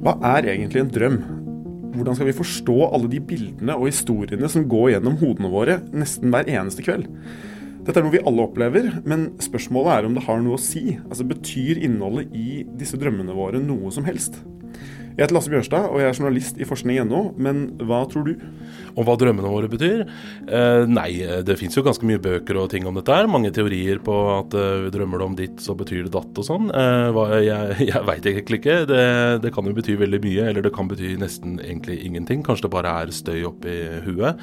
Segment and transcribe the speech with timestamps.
[0.00, 1.16] Hva er egentlig en drøm?
[1.92, 6.32] Hvordan skal vi forstå alle de bildene og historiene som går gjennom hodene våre nesten
[6.32, 7.04] hver eneste kveld?
[7.84, 10.96] Dette er noe vi alle opplever, men spørsmålet er om det har noe å si.
[11.02, 14.40] Altså Betyr innholdet i disse drømmene våre noe som helst?
[15.16, 17.22] Jeg heter Lasse Bjørstad, og jeg er journalist i forskning.no.
[17.42, 18.44] Men hva tror du?
[18.94, 20.04] Og hva drømmene våre betyr?
[20.46, 21.08] Eh, nei,
[21.46, 23.28] det fins jo ganske mye bøker og ting om dette her.
[23.30, 26.70] Mange teorier på at eh, drømmer du om ditt, så betyr det datt og sånn.
[26.70, 28.78] Eh, jeg jeg veit egentlig ikke.
[28.90, 29.02] Det,
[29.44, 32.46] det, kan jo bety veldig mye, eller det kan bety nesten egentlig ingenting.
[32.46, 34.40] Kanskje det bare er støy oppi huet.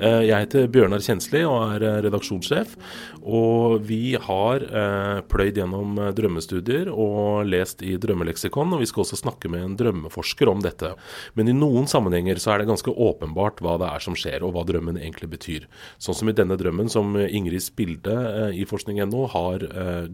[0.00, 2.76] Eh, jeg heter Bjørnar Kjensli og er eh, redaksjonssjef.
[3.20, 8.72] Og vi har eh, pløyd gjennom drømmestudier og lest i drømmeleksikon.
[8.76, 10.94] Og vi skal også snakke med en drømmeforsker om dette.
[11.36, 14.56] Men i noen sammenhenger så er det ganske åpenbart hva det er som skjer, og
[14.56, 15.68] hva drømmen egentlig betyr.
[16.00, 18.16] Sånn som i denne drømmen som Ingrids bilde
[18.56, 19.66] i forskning.no har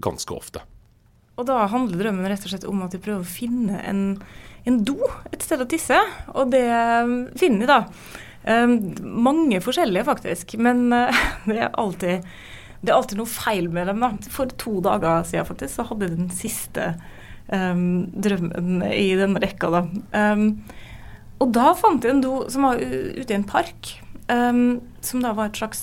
[0.03, 0.63] ganske ofte.
[1.37, 4.03] Og da handler drømmen rett og slett om at de prøver å finne en,
[4.67, 4.97] en do
[5.31, 5.99] et sted å tisse.
[6.35, 6.67] Og det
[7.39, 7.81] finner de da.
[8.47, 10.57] Um, mange forskjellige, faktisk.
[10.63, 12.27] Men uh, det, er alltid,
[12.81, 14.03] det, er alltid, noe feil med dem.
[14.05, 14.13] Da.
[14.33, 16.89] For to dager siden faktisk, så hadde jeg den siste
[17.51, 19.73] um, drømmen i den rekka.
[19.75, 19.85] Da.
[20.15, 20.49] Um,
[21.43, 23.91] og da fant jeg en do som var ute i en park,
[24.27, 25.83] som da var et slags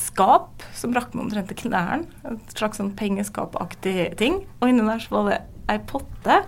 [0.00, 2.08] skap som rakk meg omtrent til knærne.
[2.30, 4.40] Et slags sånn pengeskapaktig ting.
[4.60, 5.38] Og inni der så var det
[5.72, 6.40] ei potte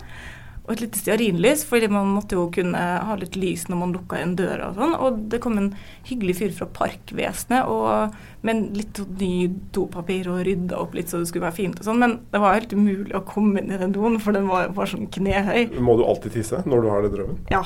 [0.69, 4.19] og et lite stearinlys, fordi man måtte jo kunne ha litt lys når man lukka
[4.19, 4.91] igjen døra og sånn.
[5.01, 5.71] Og det kom en
[6.05, 11.47] hyggelig fyr fra Parkvesenet med litt ny dopapir og rydda opp litt så det skulle
[11.47, 11.97] være fint og sånn.
[12.03, 14.91] Men det var helt umulig å komme inn i den doen, for den var bare
[14.93, 15.73] sånn knehøy.
[15.81, 17.41] Må du alltid tisse når du har den drømmen?
[17.49, 17.63] Ja,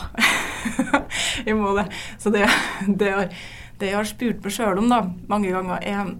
[1.49, 1.89] jeg må det.
[2.23, 2.47] Så det,
[2.87, 3.35] det, har,
[3.83, 6.15] det jeg har spurt meg sjøl om da, mange ganger, er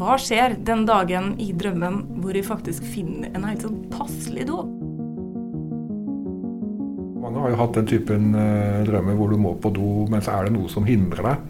[0.00, 4.64] hva skjer den dagen i drømmen hvor jeg faktisk finner en helt sånn passelig do?
[7.34, 10.36] Mange har jo hatt den typen uh, drømmer hvor du må på do, men så
[10.36, 11.48] er det noe som hindrer deg.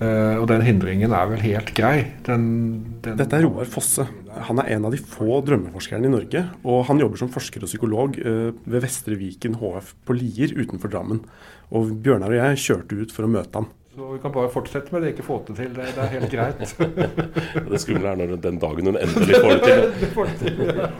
[0.00, 1.94] Uh, og den hindringen er vel helt grei.
[2.24, 2.44] Den,
[3.04, 4.04] den Dette er Roar Fosse.
[4.48, 6.44] Han er en av de få drømmeforskerne i Norge.
[6.68, 10.92] Og han jobber som forsker og psykolog uh, ved Vestre Viken HF på Lier utenfor
[10.92, 11.24] Drammen.
[11.72, 13.72] Og Bjørnar og jeg kjørte ut for å møte ham.
[13.96, 15.72] Så vi kan bare fortsette med det, ikke få det til.
[15.76, 16.76] Det, det er helt greit.
[17.72, 19.86] det skumle er når den dagen hun endelig får det til.
[20.04, 20.90] det får det til ja.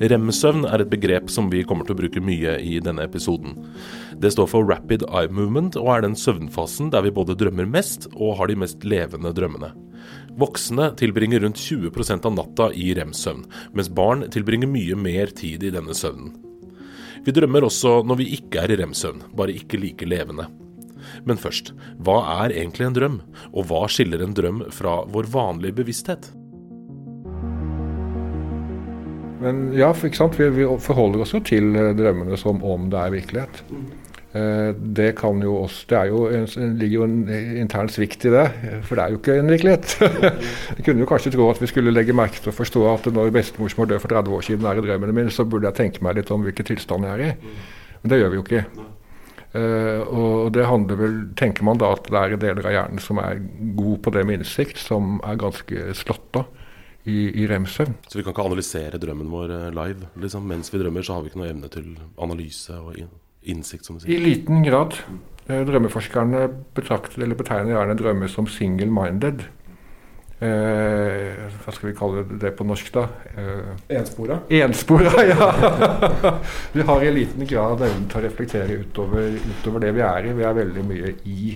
[0.00, 3.58] Rem-søvn er et begrep som vi kommer til å bruke mye i denne episoden.
[4.16, 8.08] Det står for rapid eye movement og er den søvnfasen der vi både drømmer mest
[8.14, 9.74] og har de mest levende drømmene.
[10.40, 13.44] Voksne tilbringer rundt 20% av natta i rem-søvn,
[13.76, 16.32] mens barn tilbringer mye mer tid i denne søvnen.
[17.26, 20.48] Vi drømmer også når vi ikke er i rem-søvn, bare ikke like levende.
[21.28, 23.22] Men først, hva er egentlig en drøm,
[23.52, 26.32] og hva skiller en drøm fra vår vanlige bevissthet?
[29.40, 30.38] Men ja, for, ikke sant?
[30.38, 33.62] Vi, vi, forholder oss jo til eh, drømmene som om det er virkelighet.
[34.36, 37.16] Eh, det, kan jo også, det jo en, ligger jo en
[37.62, 38.44] intern svikt i det,
[38.86, 39.96] for det er jo ikke en virkelighet.
[40.76, 43.34] jeg kunne jo kanskje tro at vi skulle legge merke til å forstå at når
[43.34, 45.80] bestemor som har død for 30 år siden, er i drømmene mine, så burde jeg
[45.80, 47.58] tenke meg litt om hvilken tilstand jeg er i.
[48.02, 48.64] Men det gjør vi jo ikke.
[49.50, 53.18] Uh, og det handler vel, tenker man da at det er deler av hjernen som
[53.18, 53.40] er
[53.74, 56.59] god på det med innsikt, som er ganske slått av
[57.08, 57.96] i, i rem-søvn.
[58.08, 60.10] Så vi kan ikke analysere drømmen vår eh, live?
[60.20, 62.98] Liksom, mens vi drømmer, så har vi ikke noe evne til analyse og
[63.40, 63.86] innsikt?
[63.86, 64.16] som du sier.
[64.16, 64.98] I liten grad.
[65.46, 66.44] Eh, drømmeforskerne
[66.76, 69.46] betrakter eller betegner gjerne drømmer som single-minded.
[70.40, 73.02] Eh, hva skal vi kalle det på norsk, da?
[73.36, 74.38] Eh, enspora?
[74.60, 75.50] Enspora, ja!
[76.72, 80.32] vi har i liten grad evnen til å reflektere utover, utover, det vi er i.
[80.38, 81.52] Vi er veldig mye i,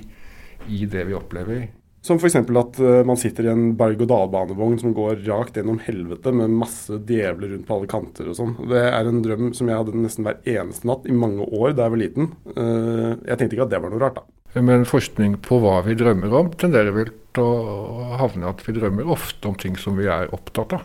[0.69, 1.65] i det vi opplever.
[2.04, 2.37] Som f.eks.
[2.37, 7.54] at uh, man sitter i en berg-og-dal-banevogn som går rakt gjennom helvete med masse djevler
[7.54, 8.53] rundt på alle kanter og sånn.
[8.69, 11.87] Det er en drøm som jeg hadde nesten hver eneste natt i mange år da
[11.87, 12.28] jeg var liten.
[12.50, 14.60] Uh, jeg tenkte ikke at det var noe rart, da.
[14.69, 19.09] Men forskning på hva vi drømmer om, tenderer vel til å havne at vi drømmer
[19.16, 20.84] ofte om ting som vi er opptatt av.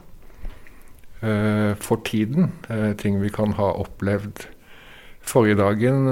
[1.19, 2.53] Uh, for tiden.
[3.03, 4.45] ting vi kan ha opplevd
[5.19, 6.07] forrige dagen,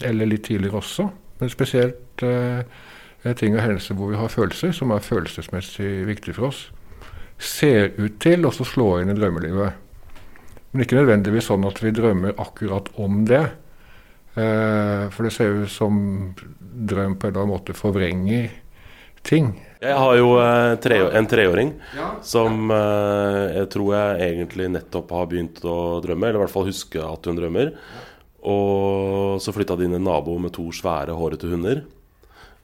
[0.00, 1.10] eller litt tidligere også.
[1.38, 2.24] Men spesielt
[3.40, 6.66] ting av hendelser hvor vi har følelser, som er følelsesmessig viktig for oss,
[7.40, 9.80] ser ut til å slå inn i drømmelivet.
[10.72, 13.44] Men ikke nødvendigvis sånn at vi drømmer akkurat om det.
[14.34, 15.96] Eh, for det ser ut som
[16.58, 18.50] drøm på en eller annen måte forvrenger
[19.24, 19.52] ting.
[19.84, 22.08] Jeg har jo eh, tre, en treåring ja.
[22.26, 26.68] som eh, jeg tror jeg egentlig nettopp har begynt å drømme, eller i hvert fall
[26.68, 27.70] huske at hun drømmer.
[28.44, 31.84] Og så flytta det inn en nabo med to svære, hårete hunder.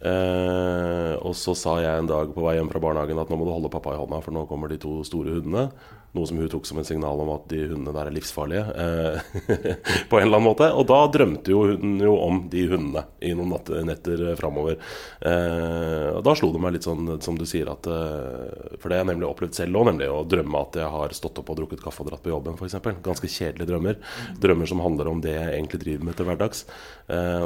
[0.00, 3.44] Eh, og så sa jeg en dag på vei hjem fra barnehagen at nå må
[3.44, 5.68] du holde pappa i hånda, for nå kommer de to store hundene.
[6.10, 8.64] Noe som hun tok som en signal om at de hundene der er livsfarlige.
[8.82, 9.20] Eh,
[10.10, 10.66] på en eller annen måte.
[10.74, 14.80] Og da drømte jo hun jo om de hundene i noen netter framover.
[15.22, 18.98] Eh, og da slo det meg litt sånn som du sier at eh, For det
[18.98, 21.62] har jeg nemlig opplevd selv òg, nemlig å drømme at jeg har stått opp og
[21.62, 22.80] drukket kaffe og dratt på jobben, f.eks.
[23.06, 24.02] Ganske kjedelige drømmer.
[24.42, 26.66] Drømmer som handler om det jeg egentlig driver med til hverdags.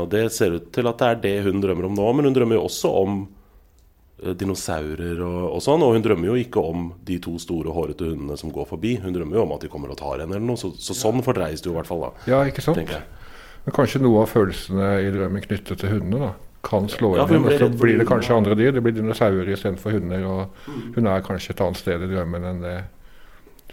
[0.00, 2.36] Og det ser ut til at det er det hun drømmer om nå, men hun
[2.36, 3.24] drømmer jo også om
[4.22, 5.82] dinosaurer og, og, sånn.
[5.84, 8.96] Og hun drømmer jo ikke om de to store, hårete hundene som går forbi.
[9.02, 10.60] Hun drømmer jo om at de kommer og tar henne eller noe.
[10.60, 12.26] Så, så sånn fordreies det jo i hvert fall, da.
[12.30, 12.80] Ja, ikke sant.
[13.64, 16.34] Men kanskje noe av følelsene i drømmen knyttet til hundene, da.
[16.64, 17.20] Kan slå inn.
[17.20, 18.70] Ja, og så blir det kanskje andre dyr.
[18.72, 20.22] Det blir dinosaurer istedenfor hunder.
[20.24, 20.86] Og mm.
[20.94, 22.78] hun er kanskje et annet sted i drømmen enn det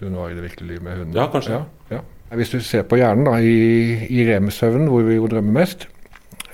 [0.01, 1.21] hun var i det virkelige livet med hundene.
[1.21, 1.61] Ja, kanskje.
[1.61, 2.35] Ja, ja.
[2.39, 6.00] Hvis du ser på hjernen da, i, i rem-søvn, hvor vi jo drømmer mest, Eh,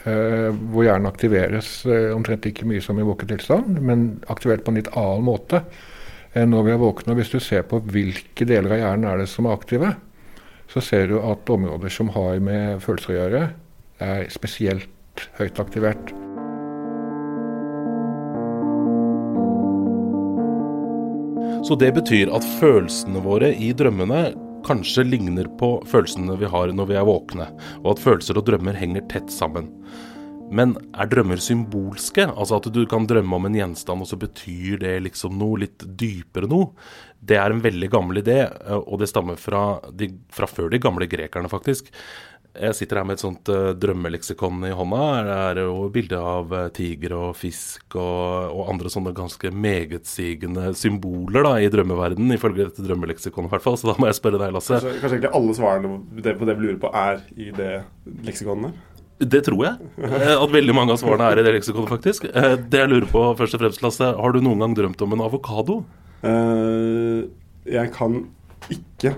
[0.08, 4.80] hvor hjernen aktiveres eh, omtrent like mye som i våken tilstand, men aktivert på en
[4.80, 5.64] litt annen måte
[6.38, 7.16] enn når vi er våkne.
[7.18, 9.96] Hvis du ser på hvilke deler av hjernen er det som er aktive,
[10.68, 13.44] så ser du at områder som har med følelser å gjøre,
[14.04, 16.14] er spesielt høyt aktivert.
[21.68, 26.92] Så det betyr at følelsene våre i drømmene kanskje ligner på følelsene vi har når
[26.92, 27.48] vi er våkne,
[27.84, 29.72] og at følelser og drømmer henger tett sammen.
[30.48, 32.24] Men er drømmer symbolske?
[32.30, 35.84] Altså at du kan drømme om en gjenstand, og så betyr det liksom noe litt
[36.00, 36.72] dypere noe?
[37.20, 38.40] Det er en veldig gammel idé,
[38.78, 41.92] og det stammer fra, de, fra før de gamle grekerne, faktisk.
[42.58, 45.02] Jeg sitter her med et sånt uh, drømmeleksikon i hånda.
[45.28, 50.72] Det er jo bilde av uh, tiger og fisk og, og, andre sånne ganske megetsigende
[50.78, 53.78] symboler da, i drømmeverden, ifølge dette drømmeleksikonet i hvert fall.
[53.80, 54.78] Så da må jeg spørre deg, Lasse.
[54.78, 57.72] Kanskje, kanskje egentlig alle svarene på det vi lurer på, er i det
[58.28, 58.84] leksikonet?
[59.18, 59.94] Det tror jeg.
[60.06, 62.28] Eh, at veldig mange av svarene er i det leksikonet, faktisk.
[62.28, 65.24] Det jeg lurer på først og fremst, Lasse, har du noen gang drømt om en
[65.26, 65.80] avokado?
[66.22, 67.26] Uh,
[67.70, 68.24] jeg kan
[68.74, 69.16] ikke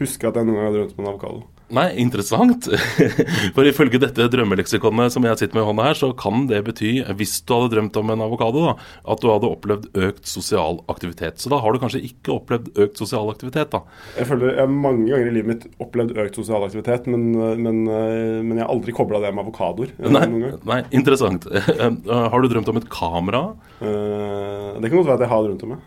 [0.00, 1.44] huske at jeg noen gang har drømt om en avokado.
[1.74, 2.68] Nei, interessant.
[3.56, 6.92] For ifølge dette drømmeleksikonet som jeg sitter med i hånda her, så kan det bety,
[7.18, 8.74] hvis du hadde drømt om en avokado, da,
[9.10, 11.40] at du hadde opplevd økt sosial aktivitet.
[11.42, 13.82] Så da har du kanskje ikke opplevd økt sosial aktivitet, da.
[14.20, 17.82] Jeg føler jeg har mange ganger i livet mitt opplevd økt sosial aktivitet, men, men,
[17.88, 19.96] men jeg har aldri kobla det med avokadoer.
[20.06, 20.26] Nei,
[20.70, 21.48] nei, interessant.
[22.36, 23.42] Har du drømt om et kamera?
[23.80, 25.78] Uh, det kan godt være at jeg har drømt om det.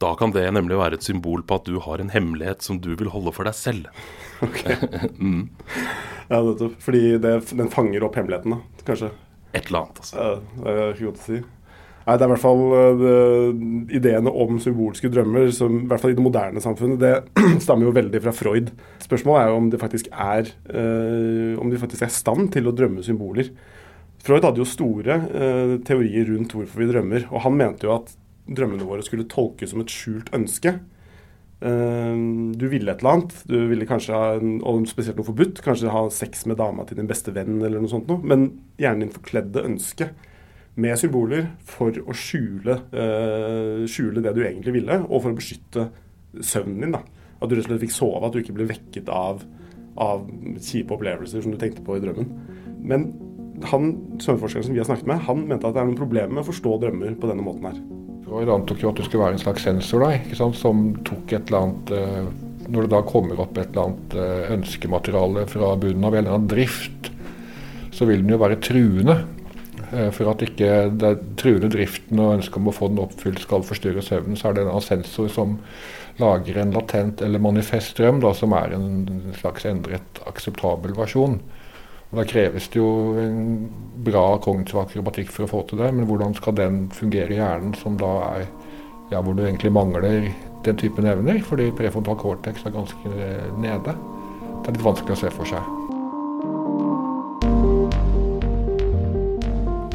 [0.00, 2.94] Da kan det nemlig være et symbol på at du har en hemmelighet som du
[2.96, 3.90] vil holde for deg selv.
[4.40, 4.62] Ok.
[5.20, 5.40] mm.
[6.30, 6.78] Ja, nettopp.
[6.80, 9.10] Fordi det, den fanger opp hemmeligheten, da, kanskje.
[9.52, 10.16] Et eller annet, altså.
[10.16, 10.30] Ja,
[10.64, 11.40] det er ikke godt å si.
[12.06, 13.16] Nei, det er i hvert fall eh, det,
[13.98, 17.92] Ideene om symbolske drømmer, som, i hvert fall i det moderne samfunnet, det stammer jo
[17.98, 18.72] veldig fra Freud.
[19.04, 22.70] Spørsmålet er jo om det faktisk er øh, om de faktisk er i stand til
[22.70, 23.52] å drømme symboler.
[24.24, 28.16] Freud hadde jo store øh, teorier rundt hvorfor vi drømmer, og han mente jo at
[28.48, 30.78] drømmene våre skulle tolkes som et skjult ønske.
[31.60, 32.16] Eh,
[32.56, 36.06] du ville et eller annet, du ville kanskje ha og spesielt noe forbudt, kanskje ha
[36.14, 38.48] sex med dama til din beste venn eller noe sånt noe, men
[38.80, 40.28] hjernen din forkledde ønsket
[40.80, 45.88] med symboler for å skjule, uh, skjule, det du egentlig ville, og for å beskytte
[46.46, 46.94] søvnen din.
[46.94, 47.02] da.
[47.40, 49.42] At du rett og slett fikk sove, at du ikke ble vekket av,
[50.00, 50.24] av
[50.62, 52.30] kjipe opplevelser som du tenkte på i drømmen.
[52.80, 53.10] Men
[53.68, 56.44] han søvnforskeren som vi har snakket med, han mente at det er noen problemer med
[56.44, 57.80] å forstå drømmer på denne måten her.
[58.30, 61.32] Freud antok jo at det skulle være en slags sensor da, ikke sant, som tok
[61.34, 62.28] et eller annet eh,
[62.70, 66.36] Når det da kommer opp et eller annet eh, ønskemateriale fra bunnen av en eller
[66.36, 67.10] annen drift,
[67.90, 69.16] så vil den jo være truende.
[69.90, 73.66] Eh, for at ikke den truende driften og ønsket om å få den oppfylt skal
[73.66, 75.58] forstyrre søvnen, så er det en sensor som
[76.22, 81.40] lager en latent eller manifest drøm, da, som er en slags endret akseptabel versjon.
[82.10, 83.68] Og Da kreves det jo en
[84.02, 87.76] bra kognitiv akrobatikk for å få til det, men hvordan skal den fungere i hjernen,
[87.78, 88.48] som da er
[89.12, 90.26] ja, hvor du egentlig mangler
[90.64, 93.12] den typen evner, fordi prefrontal cortex er ganske
[93.62, 93.94] nede.
[93.94, 95.76] Det er litt vanskelig å se for seg.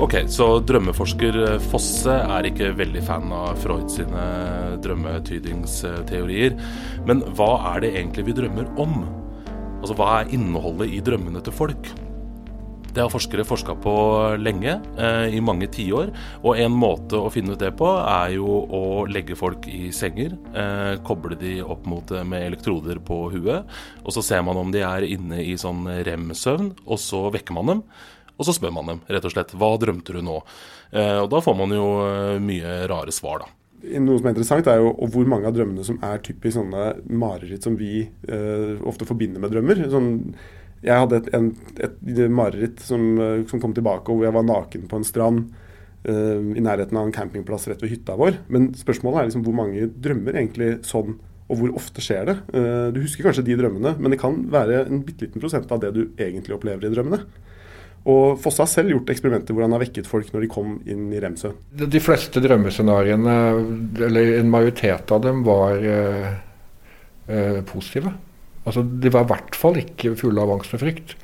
[0.06, 1.38] Ok, så drømmeforsker
[1.72, 4.24] Fosse er ikke veldig fan av Freud sine
[4.84, 6.56] drømmetydingsteorier.
[7.08, 9.00] Men hva er det egentlig vi drømmer om?
[9.82, 11.94] Altså, Hva er innholdet i drømmene til folk?
[12.96, 13.94] Det har forskere forska på
[14.40, 16.14] lenge, eh, i mange tiår.
[16.48, 20.38] Og en måte å finne ut det på, er jo å legge folk i senger.
[20.56, 23.68] Eh, koble de opp mot eh, med elektroder på huet.
[24.06, 27.74] Og så ser man om de er inne i sånn rem-søvn, og så vekker man
[27.74, 27.84] dem.
[28.40, 30.40] Og så spør man dem rett og slett hva drømte du nå?
[30.96, 31.86] Og da får man jo
[32.44, 33.52] mye rare svar, da.
[33.84, 37.66] Noe som er interessant, er jo hvor mange av drømmene som er typisk sånne mareritt
[37.66, 39.84] som vi eh, ofte forbinder med drømmer.
[39.92, 40.10] Sånn
[40.86, 41.52] jeg hadde et, en,
[41.82, 43.06] et mareritt som,
[43.50, 45.48] som, kom tilbake, hvor jeg var naken på en strand.
[46.06, 48.36] i nærheten av en campingplass rett ved hytta vår.
[48.54, 51.16] Men spørsmålet er liksom hvor mange drømmer egentlig sånn,
[51.50, 52.36] og hvor ofte skjer det?
[52.94, 55.90] du husker kanskje de drømmene, men det kan være en bitte liten prosent av det
[55.96, 57.24] du egentlig opplever i drømmene.
[58.06, 61.08] Og Fosse har selv gjort eksperimenter hvor han har vekket folk når de kom inn
[61.10, 61.56] i remsø.
[61.74, 63.38] De fleste drømmescenarioene,
[64.06, 66.28] eller en majoritet av dem, var eh,
[67.26, 68.14] eh, positive.
[68.66, 71.16] Altså, De var i hvert fall ikke fulle av angst og frykt.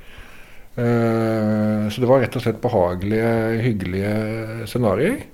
[0.72, 3.32] Uh, så det var rett og slett behagelige,
[3.66, 4.14] hyggelige
[4.72, 5.26] scenarioer.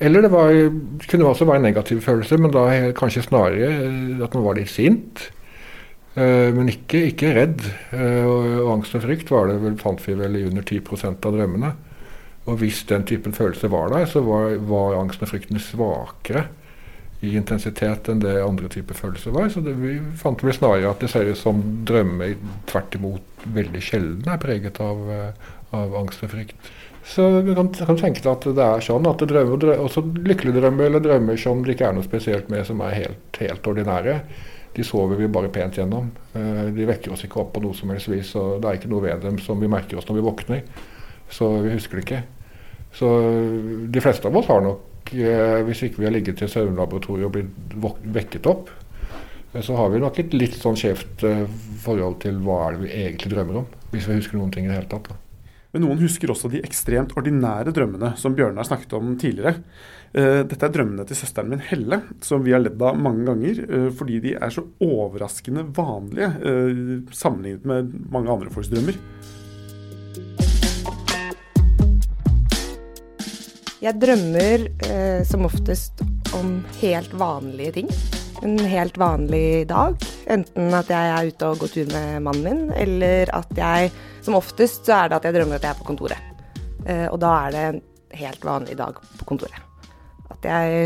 [0.00, 0.54] Eller det var,
[1.10, 2.64] kunne også være negative følelser, men da
[2.96, 3.68] kanskje snarere
[4.24, 5.26] at man var litt sint.
[6.16, 7.66] Uh, men ikke, ikke redd.
[7.92, 11.36] Uh, og angst og frykt var det vel, fant vi vel i under 10% av
[11.36, 11.74] drømmene.
[12.48, 16.48] Og hvis den typen følelser var der, så var, var angsten og frykten svakere
[17.20, 19.48] i intensitet enn det andre typer følelser var.
[19.52, 22.36] Så det, vi fant vel snarere at det ser ut som drømmer
[22.70, 26.70] tvert imot veldig sjelden er preget av, eh, av angst og frykt.
[27.10, 30.60] Så du kan, kan, tenke deg at det er sånn at det drømmer, også lykkelige
[30.60, 34.20] drømmer eller drømmer som det ikke er noe spesielt med, som er helt, helt ordinære
[34.76, 36.10] de sover vi bare pent gjennom.
[36.34, 38.34] Eh, de vekker oss ikke opp på noe som helst vis.
[38.38, 40.62] og Det er ikke noe ved dem som vi merker oss når vi våkner.
[41.30, 42.22] Så vi husker det ikke.
[42.94, 43.08] Så
[43.90, 47.34] de fleste av oss har nok, eh, hvis ikke vi har ligget i søvnlaboratoriet og
[47.34, 48.70] blitt vekket opp,
[49.52, 51.26] eh, så har vi nok et litt sånn skjevt
[51.84, 53.68] forhold til hva er det vi egentlig drømmer om.
[53.90, 55.10] Hvis vi husker noen ting i det hele tatt.
[55.10, 55.18] Da.
[55.70, 59.60] Men noen husker også de ekstremt ordinære drømmene som Bjørnar snakket om tidligere.
[60.10, 63.60] Eh, dette er drømmene til søsteren min Helle, som vi har ledd av mange ganger.
[63.68, 66.80] Eh, fordi de er så overraskende vanlige eh,
[67.14, 68.98] sammenlignet med mange andre folks drømmer.
[73.80, 76.02] Jeg drømmer eh, som oftest
[76.36, 77.86] om helt vanlige ting.
[78.44, 79.94] En helt vanlig dag.
[80.28, 83.88] Enten at jeg er ute og går tur med mannen min, eller at jeg
[84.20, 86.42] Som oftest så er det at jeg drømmer at jeg er på kontoret.
[86.84, 87.78] Eh, og da er det en
[88.20, 89.86] helt vanlig dag på kontoret.
[90.28, 90.82] At jeg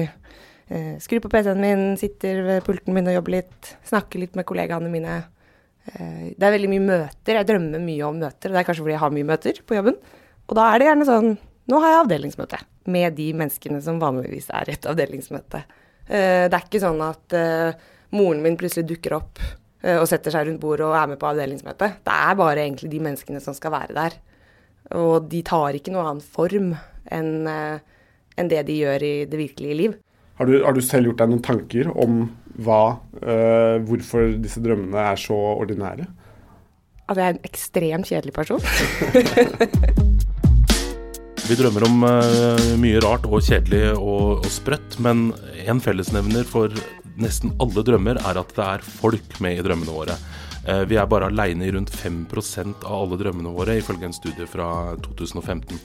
[0.71, 4.47] eh, skrur på PC-en min, sitter ved pulten min og jobber litt, snakker litt med
[4.47, 5.17] kollegaene mine.
[5.91, 7.41] Eh, det er veldig mye møter.
[7.41, 9.79] Jeg drømmer mye om møter, og det er kanskje fordi jeg har mye møter på
[9.81, 9.99] jobben.
[10.47, 11.35] Og da er det gjerne sånn
[11.71, 12.61] Nå har jeg avdelingsmøte
[12.93, 15.63] med de menneskene som vanligvis er i et avdelingsmøte.
[16.05, 20.35] Eh, det er ikke sånn at eh, moren min plutselig dukker opp eh, og setter
[20.35, 21.91] seg rundt bordet og er med på avdelingsmøte.
[22.05, 24.19] Det er bare egentlig de menneskene som skal være der.
[25.01, 26.75] Og de tar ikke noen annen form
[27.15, 29.97] enn det de gjør i det virkelige liv.
[30.37, 32.25] Har du, har du selv gjort deg noen tanker om
[32.65, 36.09] hva, uh, hvorfor disse drømmene er så ordinære?
[37.09, 40.03] At jeg er en ekstremt kjedelig person.
[41.45, 45.27] Vi drømmer om uh, mye rart og kjedelig og, og sprøtt, men
[45.69, 46.73] en fellesnevner for
[47.21, 50.17] nesten alle drømmer er at det er folk med i drømmene våre.
[50.65, 54.49] Uh, vi er bare aleine i rundt 5% av alle drømmene våre, ifølge en studie
[54.49, 54.71] fra
[55.05, 55.77] 2015.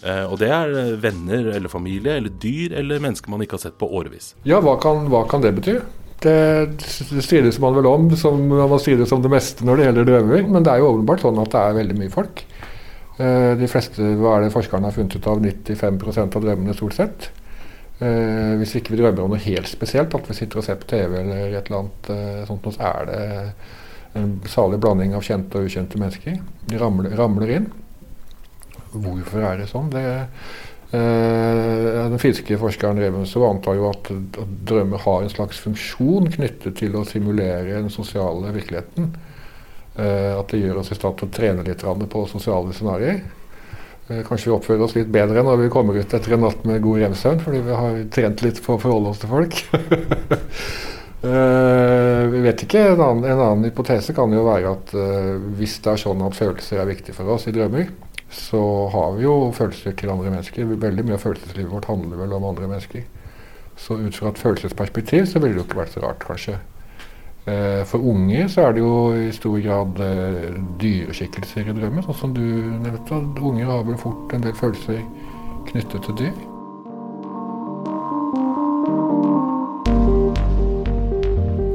[0.00, 3.66] Uh, og det er eh, venner eller familie eller dyr eller mennesker man ikke har
[3.66, 4.32] sett på årevis.
[4.48, 5.76] Ja, hva kan, hva kan det bety?
[6.24, 10.46] Det strides man vel om, som man strides om det meste når det gjelder drømmer.
[10.56, 12.46] Men det er jo åpenbart sånn at det er veldig mye folk.
[13.16, 16.98] Eh, de fleste hva er det forskerne har funnet ut av 95% av drømmene stort
[16.98, 17.32] sett.
[17.96, 21.14] hvis ikke vi drømmer om noe helt spesielt, at vi sitter og ser på TV
[21.16, 22.10] eller et eller annet
[22.44, 23.20] sånt, så er det
[24.20, 26.38] en salig blanding av kjente og ukjente mennesker.
[26.68, 27.68] De ramler, ramler inn.
[28.96, 29.90] Hvorfor er det sånn?
[29.92, 30.04] Det,
[30.96, 36.78] eh, den finske forskeren Revensov antar jo at, at, drømmer har en slags funksjon knyttet
[36.80, 39.12] til å simulere den sosiale virkeligheten.
[39.96, 43.22] Eh, at det gjør oss i stand til å trene litt på sosiale scenarioer.
[44.08, 46.84] Eh, kanskje vi oppfører oss litt bedre når vi kommer ut etter en natt med
[46.84, 49.56] god hjemsøvn, fordi vi har trent litt på å forholde oss til folk.
[51.24, 54.92] Uh, vi vet ikke, en annen, en annen, hypotese kan jo være at
[55.56, 57.88] hvis det er sånn at følelser er viktig for oss i drømmer,
[58.30, 58.60] så
[58.92, 60.76] har vi jo følelser til andre mennesker.
[60.76, 63.06] Veldig mye av følelseslivet vårt handler vel om andre mennesker.
[63.80, 66.60] Så ut fra et følelsesperspektiv så ville det jo ikke vært så rart, kanskje.
[67.46, 72.18] Eh, for unge så er det jo i stor grad eh, dyreskikkelser i drømmen, sånn
[72.18, 73.20] som du nevnte.
[73.38, 74.98] Unger har vel fort en del følelser
[75.68, 76.40] knyttet til dyr.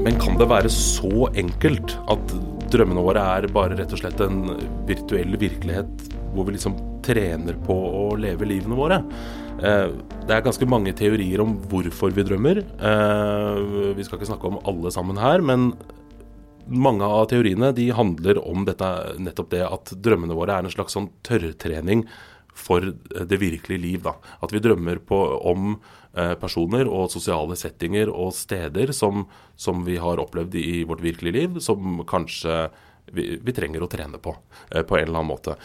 [0.03, 2.35] Men kan det være så enkelt at
[2.71, 4.43] drømmene våre er bare rett og slett en
[4.89, 8.99] virtuell virkelighet hvor vi liksom trener på å leve livene våre.
[9.61, 9.91] Eh,
[10.25, 12.63] det er ganske mange teorier om hvorfor vi drømmer.
[12.65, 15.71] Eh, vi skal ikke snakke om alle sammen her, men
[16.71, 18.89] mange av teoriene de handler om dette,
[19.21, 22.05] nettopp det at drømmene våre er en slags sånn tørrtrening
[22.57, 24.01] for det virkelige liv.
[24.05, 24.15] Da.
[24.41, 25.19] At vi drømmer på,
[25.51, 25.75] om
[26.17, 31.37] eh, personer og sosiale settinger og steder som, som, vi har opplevd i vårt virkelige
[31.37, 32.65] liv, som kanskje
[33.13, 34.33] vi, vi trenger å trene på
[34.69, 35.55] eh, på en eller annen måte.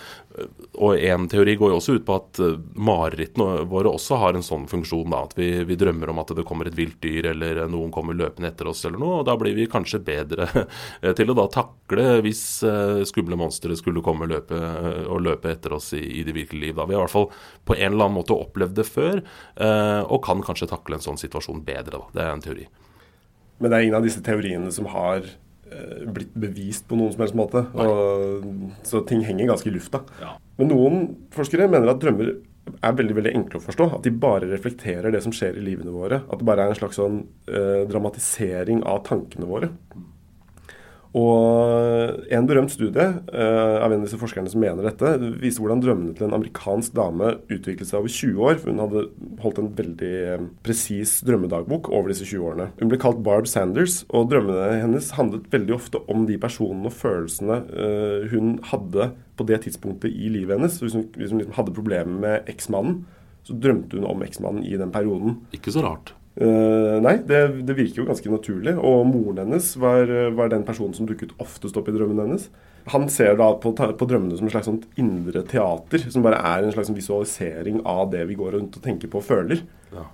[0.82, 4.46] Og en teori går jo også ut på at eh, marerittene våre også har en
[4.46, 5.10] sånn funksjon.
[5.10, 8.16] da, At vi, vi, drømmer om at det kommer et vilt dyr eller noen kommer
[8.16, 9.20] løpende etter oss eller noe.
[9.20, 10.48] og Da blir vi kanskje bedre
[11.18, 12.42] til å da takle hvis
[13.08, 14.56] skumle monstre skulle komme løpe,
[15.06, 16.78] og løpe etter oss i, i det virkelige liv.
[16.78, 16.88] da.
[16.88, 17.30] Vi har i hvert fall
[17.66, 19.22] på en eller annen måte opplevd det før,
[20.06, 22.00] og kan kanskje takle en sånn situasjon bedre.
[22.00, 22.10] da.
[22.16, 22.68] Det er en teori.
[23.58, 25.34] Men det er ingen av disse teoriene som har eh,
[26.16, 27.64] blitt bevist på noen som helst måte.
[27.76, 28.44] Og,
[28.86, 30.02] så ting henger ganske i lufta.
[30.22, 30.36] Ja.
[30.60, 32.34] Men noen forskere mener at drømmer
[32.82, 33.88] er veldig veldig enkle å forstå.
[33.98, 36.22] At de bare reflekterer det som skjer i livene våre.
[36.26, 39.70] At det bare er en slags sånn eh, dramatisering av tankene våre.
[41.16, 45.80] Og En berømt studie uh, av en av disse forskerne som mener dette, viser hvordan
[45.82, 48.58] drømmene til en amerikansk dame utviklet seg over 20 år.
[48.66, 49.04] Hun hadde
[49.42, 52.68] holdt en veldig uh, presis drømmedagbok over disse 20 årene.
[52.80, 56.98] Hun ble kalt Barb Sanders, og drømmene hennes handlet veldig ofte om de personene og
[56.98, 60.80] følelsene uh, hun hadde på det tidspunktet i livet hennes.
[60.82, 63.04] Hvis hun, hvis hun liksom hadde problemer med eksmannen,
[63.46, 65.40] så drømte hun om eksmannen i den perioden.
[65.54, 66.16] Ikke så rart.
[66.36, 68.76] Uh, nei, det, det, virker jo ganske naturlig.
[68.76, 72.48] Og moren hennes var, var, den personen som dukket oftest opp i drømmen hennes.
[72.92, 76.62] Han ser da på, på drømmene som et slags sånt indre teater, som bare er
[76.62, 79.64] en slags visualisering av det vi går rundt og tenker på og føler.
[79.94, 80.04] Ja.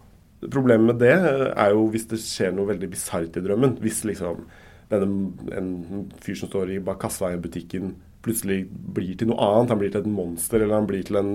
[0.47, 3.77] Problemet med det er jo hvis det skjer noe veldig bisart i drømmen.
[3.83, 4.47] Hvis liksom
[4.93, 7.93] denne, en fyr som står i bak kassa i butikken,
[8.25, 9.75] plutselig blir til noe annet.
[9.75, 11.33] Han blir til et monster, eller han blir til en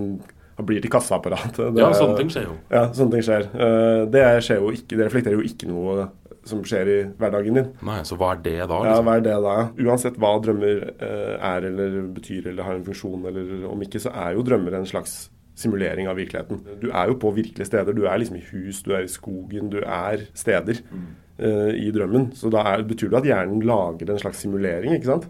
[0.57, 1.77] han blir til kassaapparatet.
[1.77, 2.55] Ja, sånne ting skjer jo.
[2.73, 3.49] Ja, sånne ting skjer.
[3.53, 6.07] Eh, det, skjer jo ikke, det reflekterer jo ikke noe
[6.47, 7.71] som skjer i hverdagen din.
[7.85, 8.79] Nei, Så hva er det da?
[8.81, 8.89] Liksom?
[8.89, 9.55] Ja, hva er det da?
[9.85, 14.13] Uansett hva drømmer eh, er eller betyr eller har en funksjon eller om ikke, så
[14.15, 16.61] er jo drømmer en slags simulering av virkeligheten.
[16.81, 17.95] Du er jo på virkelige steder.
[17.97, 21.05] Du er liksom i hus, du er i skogen, du er steder mm.
[21.41, 22.29] uh, i drømmen.
[22.37, 25.25] Så da er, betyr det at hjernen lager en slags simulering, ikke sant?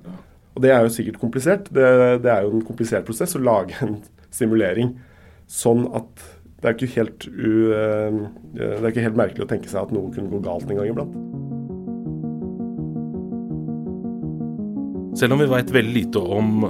[0.58, 1.72] Og det er jo sikkert komplisert.
[1.72, 1.88] Det,
[2.26, 4.02] det er jo en komplisert prosess å lage en
[4.34, 4.98] simulering.
[5.48, 6.24] Sånn at
[6.62, 8.18] det er, helt, eh,
[8.58, 10.90] det er ikke helt merkelig å tenke seg at noe kunne gå galt en gang
[10.90, 11.14] iblant.
[15.18, 16.66] Selv om vi veit veldig lite om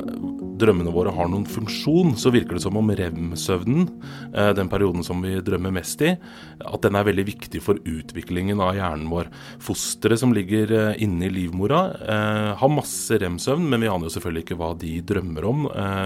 [0.59, 3.87] drømmene våre har noen funksjon, så virker det som om rem-søvnen,
[4.33, 6.15] eh, den perioden som vi drømmer mest i,
[6.59, 9.31] at den er veldig viktig for utviklingen av hjernen vår.
[9.63, 14.15] Fosteret som ligger eh, inne i livmora, eh, har masse rem-søvn, men vi aner jo
[14.17, 15.65] selvfølgelig ikke hva de drømmer om,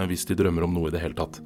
[0.09, 1.39] hvis de drømmer om noe i det hele tatt.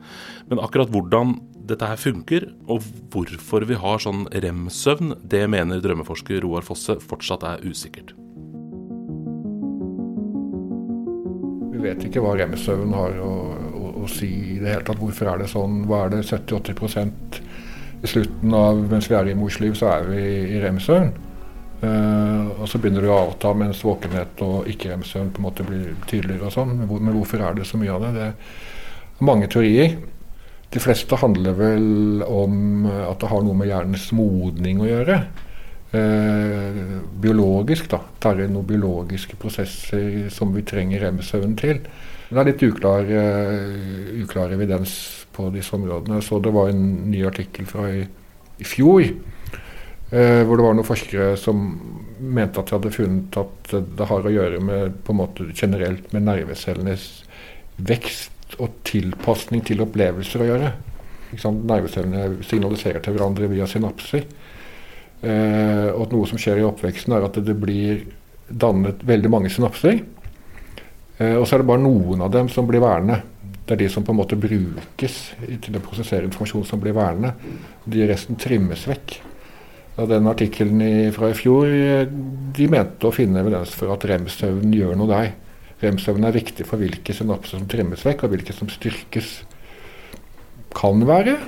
[0.49, 1.35] Men akkurat hvordan
[1.69, 7.45] dette her funker, og hvorfor vi har sånn rem-søvn, det mener drømmeforsker Roar Fosse fortsatt
[7.47, 8.15] er usikkert.
[11.85, 13.33] Vet ikke hva rem-søvn har å,
[13.71, 14.99] å, å, si i det hele tatt.
[15.01, 15.83] Hvorfor er det sånn?
[15.89, 17.39] Hva er det 70-80
[18.03, 21.13] i slutten av mens vi er i mors liv, så er vi i rem-søvn.
[21.85, 25.95] Uh, og så begynner det å avta mens våkenhet og ikke-rem-søvn på en måte blir
[26.09, 26.49] tydeligere.
[26.49, 26.75] og sånn.
[26.81, 28.11] Men, hvorfor er det så mye av det?
[28.15, 29.97] Det er mange teorier.
[30.73, 35.19] De fleste handler vel om at det har noe med hjernens modning å gjøre
[35.95, 36.81] eh,
[37.21, 37.89] biologisk.
[37.91, 41.81] da, Tar inn noen biologiske prosesser som vi trenger rem-søvn til.
[42.25, 44.95] Det er litt uklar, uh, uklar, evidens
[45.35, 46.23] på disse områdene.
[46.25, 48.01] Så det var en ny artikkel fra i,
[48.57, 51.67] i fjor uh, hvor det var noen forskere som
[52.19, 56.09] mente at de hadde funnet at det har å gjøre med på en måte generelt
[56.15, 57.07] med nervecellenes
[57.77, 60.73] vekst og tilpasning til opplevelser å gjøre.
[61.35, 64.25] Nervecellene signaliserer til hverandre via synapser.
[65.25, 68.03] Eh, og at noe som skjer i oppveksten, er at det blir
[68.45, 70.03] dannet veldig mange synapser.
[71.17, 73.21] Eh, og så er det bare noen av dem som blir værende.
[73.65, 75.15] Det er de som på en måte brukes
[75.65, 77.33] til å prosessere informasjon som blir værende.
[77.89, 79.17] De resten trimmes vekk.
[79.95, 80.83] Og den artikkelen
[81.15, 81.71] fra i fjor
[82.55, 85.29] de mente å finne evidens for at rem-søvn gjør noe der.
[85.81, 89.39] Rem-søvn er viktig for hvilke synapser som trimmes vekk, og hvilke som styrkes.
[90.75, 91.39] Kan være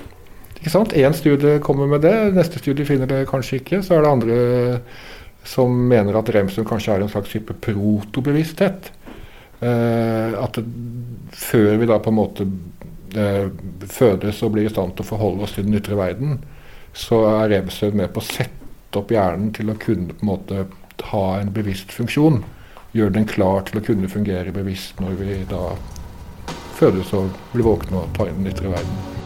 [0.58, 0.96] ikke sant?
[0.98, 3.82] Én studie kommer med det, neste studie finner det kanskje ikke.
[3.86, 4.38] Så er det andre
[5.48, 8.92] som mener at remsum kanskje er en slags type protobevissthet.
[9.60, 10.66] Eh, at det,
[11.34, 12.48] før vi da på en måte
[13.18, 13.48] eh,
[13.90, 16.38] fødes og blir i stand til å forholde oss til den ytre verden,
[16.98, 20.66] så er remsum med på å sette opp hjernen til å kunne på en måte
[21.12, 22.42] ha en bevisst funksjon.
[22.98, 25.70] Gjøre den klar til å kunne fungere bevisst når vi da
[26.78, 29.17] fødes og blir våkne og tar inn den ytre verden.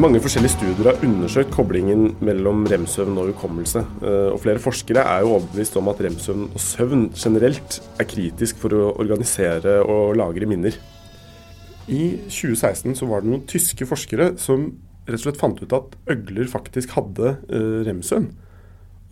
[0.00, 3.82] Mange forskjellige studier har undersøkt koblingen mellom rem-søvn og hukommelse.
[4.00, 8.56] Eh, og flere forskere er jo overbevist om at rem-søvn og søvn generelt er kritisk
[8.62, 10.78] for å organisere og lagre minner.
[11.92, 14.70] I 2016 så var det noen tyske forskere som
[15.04, 17.84] rett og slett fant ut at øgler faktisk hadde remsøvn.
[17.90, 18.30] rem-søvn.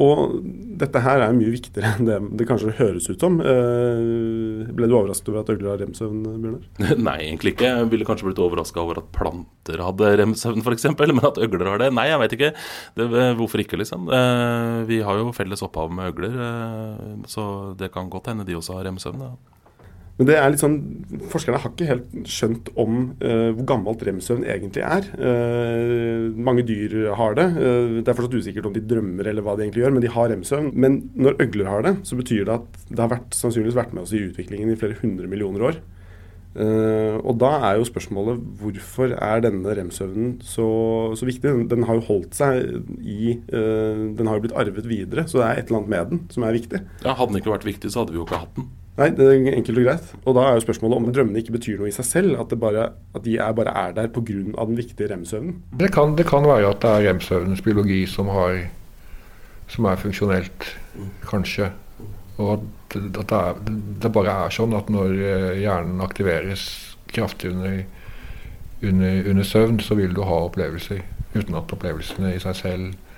[0.00, 0.36] Og
[0.80, 3.36] dette her er mye viktigere enn det det kanskje høres ut som.
[3.44, 6.96] Eh, ble du overrasket over at øgler har remsøvn, Bjørnar?
[7.08, 7.68] Nei, egentlig ikke.
[7.68, 10.88] Jeg ville kanskje blitt overraska over at planter hadde remsøvn, f.eks.
[10.96, 12.52] Men at øgler har det Nei, jeg veit ikke.
[12.96, 13.08] Det,
[13.38, 14.08] hvorfor ikke, liksom?
[14.16, 17.46] Eh, vi har jo felles opphav med øgler, eh, så
[17.78, 19.26] det kan godt hende de også har remsøvn.
[19.28, 19.59] Ja.
[20.20, 20.74] Men det er litt sånn,
[21.32, 25.06] Forskerne har ikke helt skjønt om uh, hvor gammelt remsøvn egentlig er.
[25.16, 27.46] Uh, mange dyr har det.
[27.56, 30.10] Uh, det er fortsatt usikkert om de drømmer eller hva de egentlig gjør, men de
[30.12, 30.74] har remsøvn.
[30.76, 34.04] Men når øgler har det, så betyr det at det har vært, sannsynligvis vært med
[34.04, 35.80] oss i utviklingen i flere hundre millioner år.
[36.50, 40.66] og da er jo spørsmålet hvorfor er denne remsøvnen så,
[41.14, 41.46] så viktig?
[41.46, 42.66] Den, den, har jo holdt seg
[43.06, 46.22] i Den har jo blitt arvet videre, så det er et eller annet med den
[46.34, 46.82] som er viktig.
[47.06, 48.68] Ja, Hadde den ikke vært viktig, så hadde vi jo ikke hatt den.
[49.00, 50.08] Nei, det er enkelt og greit.
[50.28, 52.34] Og da er jo spørsmålet om drømmene ikke betyr noe i seg selv.
[52.42, 54.42] At, bare, at de er, bare er der pga.
[54.66, 55.62] den viktige rem-søvnen.
[55.72, 58.66] Det, det kan, være at det er rem-søvnens biologi som, har,
[59.72, 60.68] som er funksjonelt,
[61.24, 61.70] kanskje.
[62.36, 63.56] Og at, det, er,
[64.02, 66.66] det, bare er sånn at når eh, hjernen aktiveres
[67.10, 67.80] kraftig under,
[68.84, 71.00] under, under søvn, så vil du ha opplevelser.
[71.32, 73.09] Uten at opplevelsene i seg selv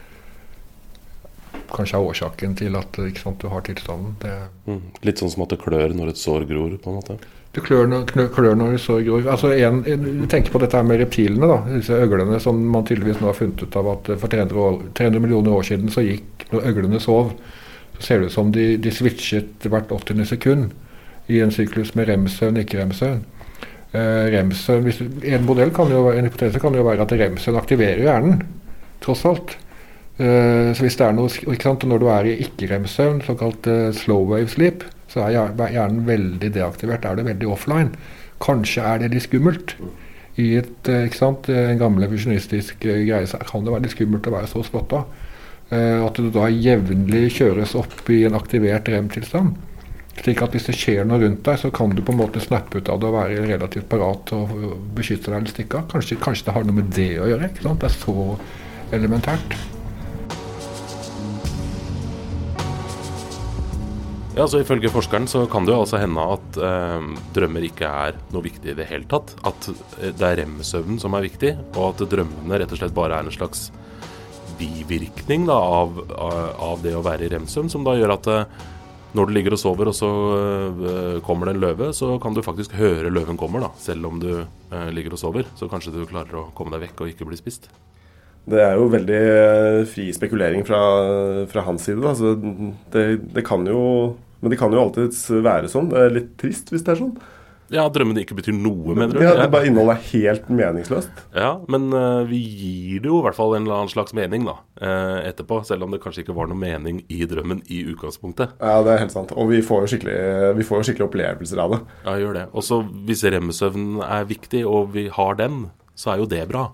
[1.73, 4.17] kanskje er årsaken til at sant, du har tilstanden.
[4.67, 4.83] Mm.
[5.07, 7.17] Litt sånn som at det klør når et sår gror, på en måte?
[7.53, 7.89] Det klør
[8.33, 9.27] klør når et sår gror.
[9.29, 13.21] Altså en, en, tenk på dette her med reptilene, da, disse øglene som man tydeligvis
[13.21, 16.47] nå har funnet ut av at for 300, år, 300 millioner år siden så gikk
[16.53, 17.31] Når øglene sov,
[17.97, 20.25] så ser det ut som de, de switchet hvert 80.
[20.29, 20.73] sekund
[21.33, 23.23] i en syklus med rem-søvn, ikke rem-søvn.
[23.95, 28.43] Uh, En modell kan jo, en hypotese kan jo være at rem-søvn aktiverer hjernen,
[29.01, 29.57] tross alt.
[30.21, 33.89] Uh, så hvis det er noe, ikke sant, Når du er i ikke-rem-søvn, såkalt uh,
[33.97, 37.05] slow wave sleep, så er hjernen veldig deaktivert.
[37.05, 37.91] Er det veldig offline.
[38.43, 39.77] Kanskje er det litt skummelt.
[40.41, 44.29] I et, uh, ikke sant, en gammel fusjonistisk greie så kan det være litt skummelt
[44.29, 45.05] å være så spotta.
[45.73, 49.55] at du da jevnlig kjøres opp i en aktivert rem-tilstand.
[50.21, 52.77] Slik at hvis det skjer noe rundt deg, så kan du på en måte snappe
[52.77, 54.53] ut av det og være relativt parat og
[54.93, 55.89] beskytte deg eller stikke av.
[55.95, 57.49] Kanskje, kanskje, det har noe med det å gjøre.
[57.49, 57.81] ikke sant?
[57.81, 58.27] Det er så
[58.93, 59.63] elementært.
[64.33, 68.17] Ja, så Ifølge forskeren så kan det jo altså hende at eh, drømmer ikke er
[68.33, 69.35] noe viktig i det hele tatt.
[69.45, 73.19] At eh, det er rem-søvnen som er viktig, og at drømmene rett og slett bare
[73.19, 73.67] er en slags
[74.57, 78.65] bivirkning da, av, av, det å være i rem-søvn, som da gjør at eh,
[79.13, 82.41] når du ligger og sover, og så eh, kommer det en løve, så kan du
[82.45, 85.53] faktisk høre løven kommer, da, selv om du eh, ligger og sover.
[85.61, 87.69] Så kanskje du klarer å komme deg vekk og ikke bli spist.
[88.51, 90.81] Det er jo veldig eh, fri spekulering fra,
[91.51, 92.03] fra hans side.
[92.03, 92.35] Altså,
[92.95, 93.05] det,
[93.37, 95.93] det, kan jo Men det kan jo alltid være sånn.
[95.93, 97.15] Det er litt trist hvis det er sånn.
[97.73, 99.23] Ja, drømmene ikke betyr noe, mener du?
[99.25, 101.23] Ja, det bare Innholdet er helt meningsløst.
[101.33, 104.45] Ja, men uh, vi gir det jo i hvert fall en eller annen slags mening
[104.45, 105.63] da, uh, etterpå.
[105.65, 108.53] Selv om det kanskje ikke var noe mening i drømmen i utgangspunktet.
[108.61, 109.33] Ja, det er helt sant.
[109.33, 110.19] Og vi får jo skikkelig,
[110.59, 111.81] vi får jo skikkelig opplevelser av det.
[112.05, 112.47] Ja, gjør det.
[112.53, 115.65] Og så hvis rem-søvn er viktig, og vi har den,
[115.97, 116.69] så er jo det bra.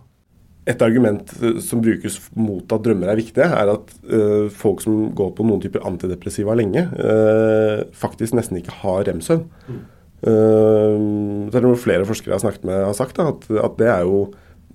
[0.68, 5.06] Et argument eh, som brukes mot at drømmer er viktige, er at uh, folk som
[5.16, 9.46] går på noen typer antidepressiva lenge, uh, faktisk nesten ikke har rem-søvn.
[9.68, 9.78] Mm.
[10.18, 13.78] Uh, det er noe flere forskere jeg har snakket med har sagt, da, at, at
[13.80, 14.18] det, er jo,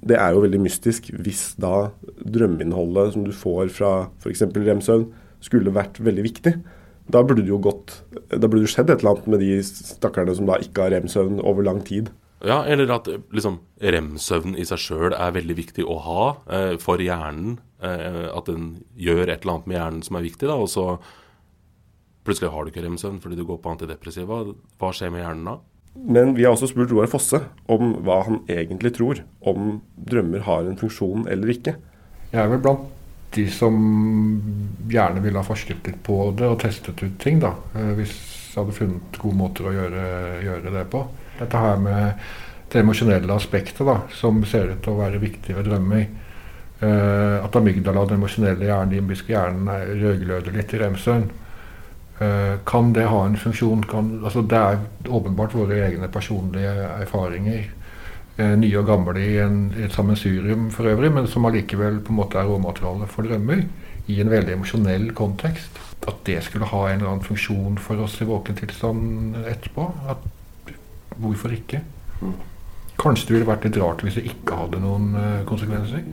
[0.01, 1.91] det, er jo, veldig mystisk hvis da
[2.23, 4.47] drømmeinnholdet som du får fra f.eks.
[4.55, 5.05] rem-søvn,
[5.43, 6.55] skulle vært veldig viktig.
[7.11, 7.99] Da burde det jo gått,
[8.31, 11.41] da burde det skjedd et eller annet med de stakkarene som da ikke har rem-søvn
[11.43, 12.09] over lang tid.
[12.43, 16.99] Ja, eller at liksom, rem-søvn i seg sjøl er veldig viktig å ha eh, for
[16.99, 17.57] hjernen.
[17.83, 20.87] Eh, at den gjør et eller annet med hjernen som er viktig, da, og så
[22.27, 24.41] plutselig har du ikke rem-søvn fordi du går på antidepressiva.
[24.79, 25.55] Hva skjer med hjernen da?
[25.93, 30.65] Men vi har også spurt Roar Fosse om hva han egentlig tror om drømmer har
[30.65, 31.75] en funksjon eller ikke.
[32.33, 32.87] Jeg er vel blant
[33.33, 33.75] de som
[34.89, 37.55] gjerne ville ha forsket litt på det og testet ut ting, da.
[37.77, 38.15] Eh, hvis
[38.51, 40.07] jeg hadde funnet gode måter å gjøre,
[40.45, 41.03] gjøre det på.
[41.43, 42.25] Dette her med
[42.73, 46.07] det emosjonelle aspektet da, som ser ut til å være viktig ved drømming.
[46.83, 49.69] Uh, at amygdala, den emosjonelle hjernen, limbiske hjernen,
[50.01, 51.29] rødgløder litt i rem-søvn.
[52.17, 53.85] Uh, kan det ha en funksjon?
[53.89, 57.69] Kan, altså det er åpenbart våre egne personlige erfaringer.
[58.39, 62.11] Uh, nye og gamle i, en, i et sammensurium for øvrig, men som allikevel på
[62.11, 63.63] en måte er råmateriale for drømmer.
[64.11, 65.79] I en veldig emosjonell kontekst.
[66.03, 69.87] At det skulle ha en eller annen funksjon for oss i våken tilstand etterpå.
[70.11, 70.25] At
[71.21, 71.81] Hvorfor ikke?
[73.01, 76.05] Kanskje det ville vært litt rart hvis det ikke hadde noen eh, konsekvenser?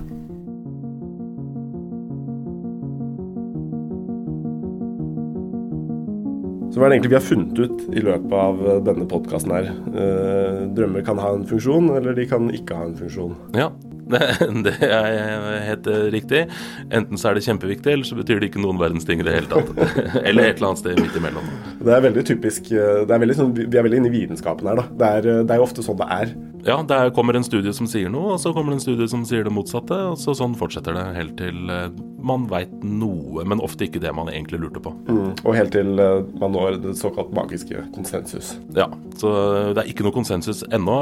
[6.70, 9.54] Så hva er det egentlig vi har funnet ut i løpet av eh, denne podkasten
[9.54, 9.70] her?
[9.90, 13.34] Eh, drømmer kan ha en funksjon, eller de kan ikke ha en funksjon.
[13.58, 13.68] Ja,
[14.66, 16.44] det er helt eh, riktig.
[16.90, 19.36] Enten så er det kjempeviktig, eller så betyr det ikke noen verdens ting i det
[19.38, 19.72] hele tatt.
[20.26, 21.50] eller et eller annet sted midt imellom.
[21.80, 24.82] Det er veldig typisk Det er veldig sånn, Vi er veldig inne i vitenskapen her,
[24.82, 24.86] da.
[25.00, 26.34] Det er, eh, det er jo ofte sånn det er.
[26.66, 29.24] Ja, det kommer en studie som sier noe, og så kommer det en studie som
[29.28, 29.96] sier det motsatte.
[30.12, 31.72] Og så sånn fortsetter det helt til
[32.20, 34.92] man veit noe, men ofte ikke det man egentlig lurte på.
[35.08, 38.52] Mm, og helt til man når det såkalt magiske konsensus.
[38.76, 39.30] Ja, så
[39.72, 40.98] det er ikke noe konsensus ennå.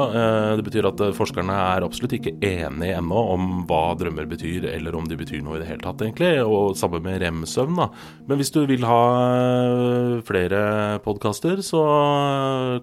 [0.55, 5.07] Det betyr at forskerne er absolutt ikke enige ennå om hva drømmer betyr, eller om
[5.09, 6.31] de betyr noe i det hele tatt, egentlig.
[6.45, 7.89] Og samme med rem-søvn, da.
[8.29, 10.61] Men hvis du vil ha eh, flere
[11.05, 11.83] podkaster, så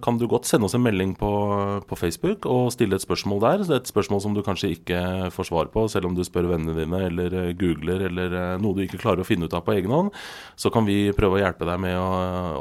[0.03, 1.31] kan du godt sende oss en melding på,
[1.87, 3.63] på, Facebook og stille et spørsmål der.
[3.77, 4.99] Et spørsmål som du kanskje ikke
[5.33, 8.77] får svar på, selv om du spør vennene dine eller eh, googler eller eh, noe
[8.77, 10.13] du ikke klarer å finne ut av på egen hånd.
[10.59, 12.07] Så kan vi prøve å hjelpe deg med å,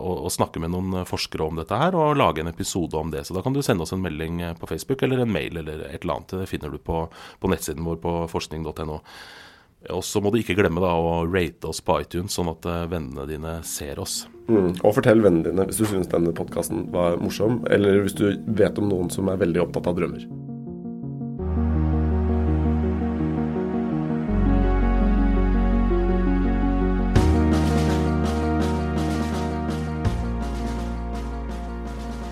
[0.01, 3.25] å, å snakke med noen forskere om dette her, og lage en episode om det.
[3.27, 6.03] Så da kan du sende oss en melding på Facebook eller en mail eller et
[6.03, 6.39] eller annet.
[6.43, 7.07] Det finner du på,
[7.41, 9.01] på nettsiden vår på forskning.no.
[9.95, 12.87] Og så må du ikke glemme da å rate oss på iTunes, sånn at eh,
[12.91, 14.25] vennene dine ser oss.
[14.51, 14.75] Mm.
[14.83, 18.79] Og fortell vennene dine hvis du syns denne podkasten var morsom, eller hvis du vet
[18.83, 20.27] om noen som er veldig opptatt av drømmer.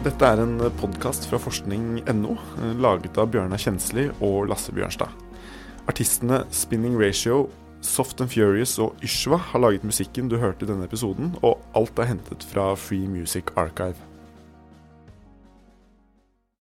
[0.04, 5.14] Dette er en podkast fra forskning.no, eh, laget av Bjørnar Kjensli og Lasse Bjørnstad.
[5.86, 7.50] Artistene Spinning Ratio,
[7.84, 11.98] Soft and Furious og Yshwa har laget musikken du hørte i denne episoden, og alt
[12.00, 14.13] er hentet fra Free Music Archive.